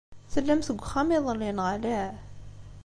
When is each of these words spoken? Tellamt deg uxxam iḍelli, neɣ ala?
Tellamt 0.33 0.69
deg 0.69 0.79
uxxam 0.81 1.09
iḍelli, 1.17 1.49
neɣ 1.53 1.67
ala? 1.75 2.01